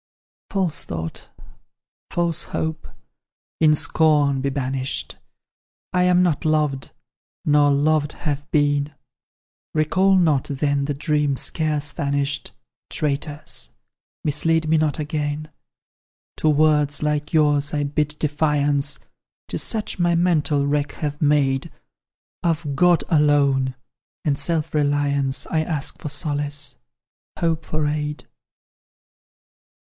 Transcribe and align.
"False 0.49 0.83
thought 0.83 1.29
false 2.09 2.45
hope 2.57 2.87
in 3.59 3.75
scorn 3.75 4.41
be 4.41 4.49
banished! 4.49 5.17
I 5.93 6.05
am 6.05 6.23
not 6.23 6.43
loved 6.43 6.89
nor 7.45 7.69
loved 7.69 8.13
have 8.13 8.49
been; 8.49 8.95
Recall 9.75 10.15
not, 10.15 10.45
then, 10.45 10.85
the 10.85 10.95
dreams 10.95 11.41
scarce 11.41 11.91
vanished; 11.91 12.49
Traitors! 12.89 13.75
mislead 14.23 14.67
me 14.67 14.79
not 14.79 14.97
again! 14.97 15.51
"To 16.37 16.49
words 16.49 17.03
like 17.03 17.31
yours 17.31 17.71
I 17.71 17.83
bid 17.83 18.17
defiance, 18.17 18.97
'Tis 19.49 19.61
such 19.61 19.99
my 19.99 20.15
mental 20.15 20.65
wreck 20.65 20.93
have 20.93 21.21
made; 21.21 21.69
Of 22.41 22.75
God 22.75 23.03
alone, 23.07 23.75
and 24.25 24.35
self 24.35 24.73
reliance, 24.73 25.45
I 25.45 25.59
ask 25.61 25.99
for 26.01 26.09
solace 26.09 26.79
hope 27.37 27.63
for 27.65 27.85
aid. 27.87 28.25